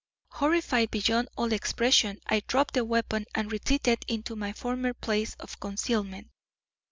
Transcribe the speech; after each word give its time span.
Horrified 0.29 0.89
beyond 0.89 1.29
all 1.37 1.53
expression, 1.53 2.17
I 2.25 2.39
dropped 2.39 2.73
the 2.73 2.83
weapon 2.83 3.27
and 3.35 3.51
retreated 3.51 4.03
into 4.07 4.35
my 4.35 4.51
former 4.51 4.95
place 4.95 5.35
of 5.35 5.59
concealment. 5.59 6.31